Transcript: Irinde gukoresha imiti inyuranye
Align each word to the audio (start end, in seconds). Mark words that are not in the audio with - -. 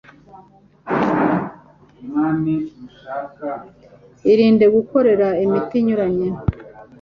Irinde 4.31 4.65
gukoresha 4.75 5.29
imiti 5.43 5.75
inyuranye 5.81 6.27